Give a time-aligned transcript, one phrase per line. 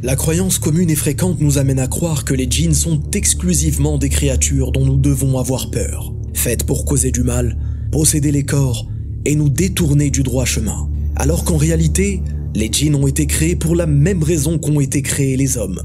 [0.00, 4.08] La croyance commune et fréquente nous amène à croire que les djinns sont exclusivement des
[4.08, 7.58] créatures dont nous devons avoir peur, faites pour causer du mal,
[7.90, 8.86] posséder les corps
[9.24, 10.88] et nous détourner du droit chemin.
[11.16, 12.22] Alors qu'en réalité,
[12.54, 15.82] les djinns ont été créés pour la même raison qu'ont été créés les hommes.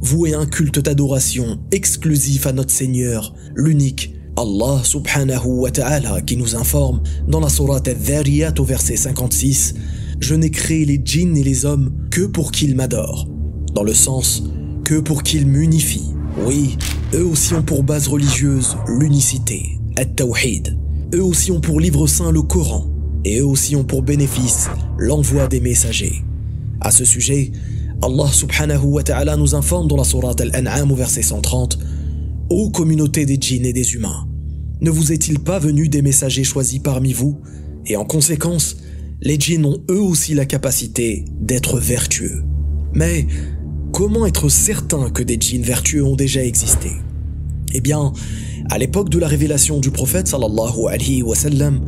[0.00, 6.54] Vouer un culte d'adoration exclusif à notre Seigneur, l'unique, Allah subhanahu wa ta'ala, qui nous
[6.54, 9.74] informe dans la sourate al-Dhariyat au verset 56,
[10.20, 13.26] Je n'ai créé les djinns et les hommes que pour qu'ils m'adorent.
[13.78, 14.42] Dans le sens
[14.84, 16.12] que pour qu'ils m'unifient.
[16.44, 16.76] Oui,
[17.14, 20.76] eux aussi ont pour base religieuse l'unicité, at-tawhid.
[21.14, 22.88] Eux aussi ont pour livre saint le Coran.
[23.24, 26.24] Et eux aussi ont pour bénéfice l'envoi des messagers.
[26.80, 27.52] À ce sujet,
[28.02, 31.78] Allah subhanahu wa ta'ala nous informe dans la sourate Al-An'am au verset 130
[32.50, 34.26] Ô communauté des djinns et des humains,
[34.80, 37.38] ne vous est-il pas venu des messagers choisis parmi vous?
[37.86, 38.78] Et en conséquence,
[39.20, 42.42] les djinns ont eux aussi la capacité d'être vertueux.
[42.94, 43.26] Mais
[43.92, 46.90] comment être certain que des djinns vertueux ont déjà existé?
[47.74, 48.12] Eh bien,
[48.70, 51.80] à l'époque de la révélation du prophète sallallahu alayhi wa sallam,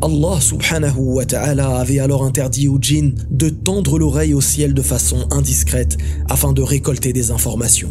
[0.00, 4.82] Allah subhanahu wa ta'ala avait alors interdit aux djinns de tendre l'oreille au ciel de
[4.82, 7.90] façon indiscrète afin de récolter des informations.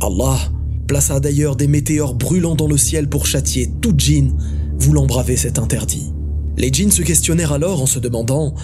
[0.00, 0.36] Allah
[0.88, 4.32] plaça d'ailleurs des météores brûlants dans le ciel pour châtier tout djinn
[4.78, 6.12] voulant braver cet interdit.
[6.56, 8.54] Les djinns se questionnèrent alors en se demandant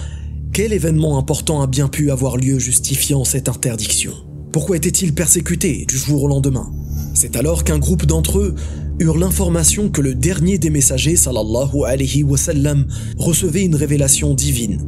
[0.53, 4.11] quel événement important a bien pu avoir lieu justifiant cette interdiction?
[4.51, 6.69] Pourquoi étaient-ils persécutés du jour au lendemain?
[7.13, 8.55] C'est alors qu'un groupe d'entre eux
[8.99, 12.85] eurent l'information que le dernier des messagers sallallahu alayhi wa sallam
[13.17, 14.81] recevait une révélation divine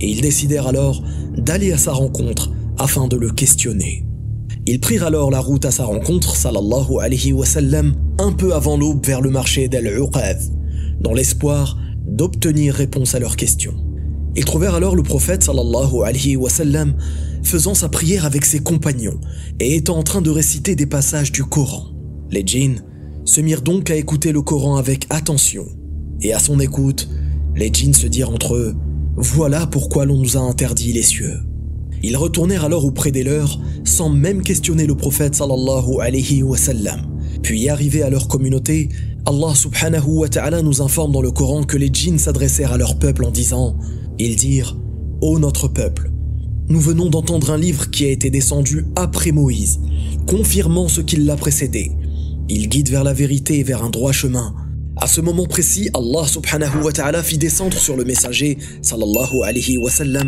[0.00, 1.02] et ils décidèrent alors
[1.36, 4.06] d'aller à sa rencontre afin de le questionner.
[4.66, 8.76] Ils prirent alors la route à sa rencontre sallallahu alayhi wa sallam un peu avant
[8.76, 10.38] l'aube vers le marché d'Al-Uqad
[11.00, 13.74] dans l'espoir d'obtenir réponse à leurs questions.
[14.36, 16.94] Ils trouvèrent alors le prophète sallallahu alayhi wa sallam
[17.42, 19.20] faisant sa prière avec ses compagnons
[19.60, 21.86] et étant en train de réciter des passages du Coran.
[22.30, 22.82] Les djinns
[23.24, 25.66] se mirent donc à écouter le Coran avec attention.
[26.20, 27.08] Et à son écoute,
[27.56, 28.74] les djinns se dirent entre eux
[29.16, 31.38] Voilà pourquoi l'on nous a interdit les cieux.
[32.02, 36.56] Ils retournèrent alors auprès des leurs sans même questionner le prophète sallallahu alayhi wa.
[37.42, 38.88] Puis arrivés à leur communauté,
[39.26, 42.98] Allah subhanahu wa ta'ala nous informe dans le Coran que les djinns s'adressèrent à leur
[42.98, 43.76] peuple en disant
[44.18, 44.76] Ils dirent
[45.20, 46.12] Ô notre peuple,
[46.68, 49.80] nous venons d'entendre un livre qui a été descendu après Moïse,
[50.26, 51.92] confirmant ce qui l'a précédé.
[52.48, 54.54] Il guide vers la vérité et vers un droit chemin.
[54.96, 59.78] À ce moment précis, Allah subhanahu wa ta'ala fit descendre sur le messager sallallahu alayhi
[59.78, 60.26] wa sallam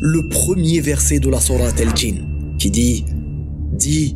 [0.00, 3.04] le premier verset de la sourate al-Jinn qui dit
[3.72, 4.14] Dit,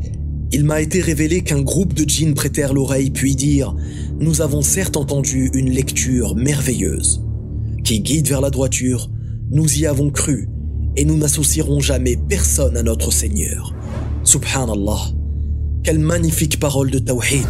[0.52, 3.74] il m'a été révélé qu'un groupe de djinns prêtèrent l'oreille puis dirent
[4.20, 7.22] Nous avons certes entendu une lecture merveilleuse
[7.82, 9.10] qui guide vers la droiture,
[9.50, 10.48] nous y avons cru
[10.96, 13.74] et nous n'associerons jamais personne à notre Seigneur.
[14.22, 15.12] Subhanallah.
[15.82, 17.46] Quelle magnifique parole de Tawhid.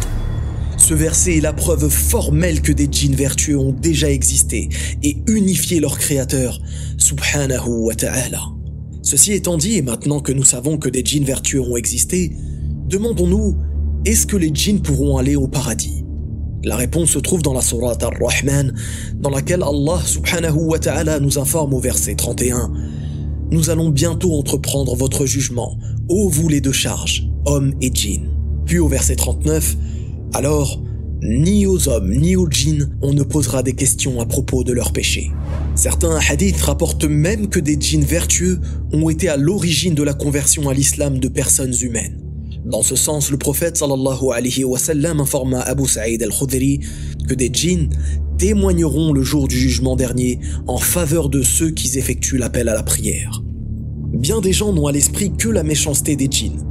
[0.77, 4.69] Ce verset est la preuve formelle que des djinns vertueux ont déjà existé
[5.03, 6.59] et unifié leur créateur,
[6.97, 8.41] subhanahu wa ta'ala.
[9.01, 12.33] Ceci étant dit, et maintenant que nous savons que des djinns vertueux ont existé,
[12.89, 13.55] demandons-nous,
[14.03, 16.03] est-ce que les djinns pourront aller au paradis?
[16.63, 18.73] La réponse se trouve dans la sourate Ar-Rahman,
[19.15, 22.71] dans laquelle Allah subhanahu wa ta'ala nous informe au verset 31
[23.55, 25.77] Nous allons bientôt entreprendre votre jugement,
[26.09, 28.27] ô vous les deux charges hommes et djinns.
[28.65, 29.77] Puis au verset 39,
[30.33, 30.83] alors,
[31.21, 34.91] ni aux hommes ni aux djinns on ne posera des questions à propos de leurs
[34.91, 35.31] péchés.
[35.73, 38.59] Certains hadiths rapportent même que des djinns vertueux
[38.91, 42.21] ont été à l'origine de la conversion à l'islam de personnes humaines.
[42.65, 46.81] Dans ce sens, le prophète sallallahu alayhi wa sallam informa Abu Sa'id al-Khudri
[47.25, 47.87] que des djinns
[48.37, 52.83] témoigneront le jour du jugement dernier en faveur de ceux qui effectuent l'appel à la
[52.83, 53.44] prière.
[54.13, 56.63] Bien des gens n'ont à l'esprit que la méchanceté des djinns,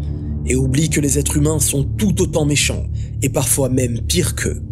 [0.46, 2.86] et oublie que les êtres humains sont tout autant méchants,
[3.22, 4.62] et parfois même pire qu'eux.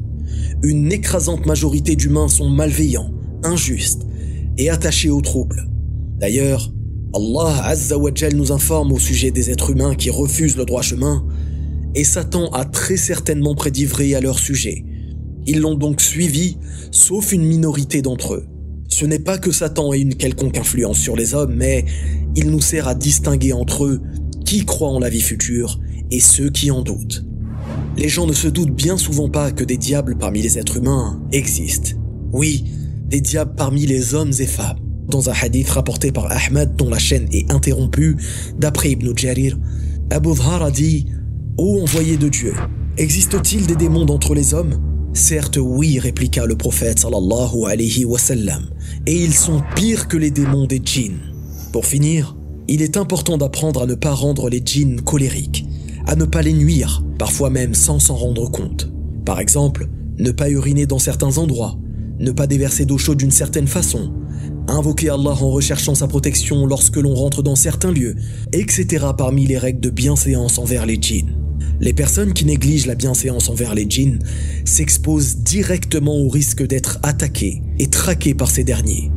[0.63, 3.13] Une écrasante majorité d'humains sont malveillants,
[3.43, 4.07] injustes
[4.59, 5.69] et attachés aux troubles.
[6.19, 6.73] D'ailleurs,
[7.15, 11.27] Allah Azza wa nous informe au sujet des êtres humains qui refusent le droit chemin,
[11.95, 14.85] et Satan a très certainement prédit vrai à leur sujet.
[15.47, 16.57] Ils l'ont donc suivi,
[16.91, 18.47] sauf une minorité d'entre eux.
[18.93, 21.87] Ce n'est pas que Satan ait une quelconque influence sur les hommes, mais
[22.37, 24.03] il nous sert à distinguer entre eux
[24.45, 25.81] qui croient en la vie future
[26.11, 27.25] et ceux qui en doutent.
[27.97, 31.23] Les gens ne se doutent bien souvent pas que des diables parmi les êtres humains
[31.33, 31.93] existent.
[32.33, 32.65] Oui,
[33.07, 34.79] des diables parmi les hommes et femmes.
[35.09, 38.19] Dans un hadith rapporté par Ahmad dont la chaîne est interrompue,
[38.59, 39.59] d'après Ibn Jarir,
[40.11, 41.07] Abu Dhar a dit
[41.57, 42.53] Ô envoyé de Dieu,
[42.99, 44.92] existe-t-il des démons d'entre les hommes?
[45.15, 48.65] Certes oui, répliqua le prophète sallallahu alayhi wa sallam,
[49.07, 51.21] et ils sont pires que les démons des djinns.
[51.73, 52.35] Pour finir,
[52.69, 55.67] Il est important d'apprendre à ne pas rendre les djinns colériques,
[56.07, 58.91] à ne pas les nuire, parfois même sans s'en rendre compte.
[59.25, 59.89] Par exemple,
[60.19, 61.77] ne pas uriner dans certains endroits,
[62.19, 64.13] ne pas déverser d'eau chaude d'une certaine façon,
[64.69, 68.15] invoquer Allah en recherchant sa protection lorsque l'on rentre dans certains lieux,
[68.53, 69.07] etc.
[69.19, 71.42] parmi les règles de bienséance envers les djinns.
[71.83, 74.21] Les personnes qui négligent la bienséance envers les djinns
[74.65, 79.11] s'exposent directement au risque d'être attaquées et traquées par ces derniers.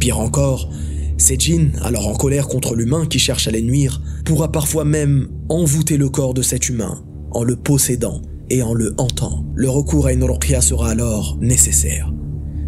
[0.00, 0.68] Pire encore,
[1.16, 5.28] ces djinns, alors en colère contre l'humain qui cherche à les nuire, pourra parfois même
[5.48, 8.20] envoûter le corps de cet humain en le possédant
[8.50, 9.46] et en le hantant.
[9.54, 12.12] Le recours à une ruqya sera alors nécessaire.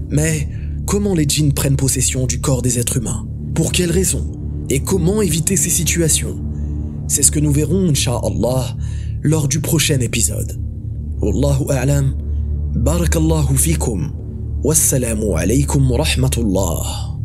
[0.09, 0.49] Mais
[0.87, 3.29] comment les djinns prennent possession du corps des êtres humains?
[3.55, 4.33] Pour quelles raisons
[4.71, 6.43] Et comment éviter ces situations?
[7.07, 8.77] C'est ce que nous verrons, Inch'Allah,
[9.23, 10.59] lors du prochain épisode.
[11.21, 12.15] Wallahu a'lam.
[12.75, 14.13] Barakallahu fikum.
[14.63, 17.16] Wassalamu alaykum wa rahmatullah.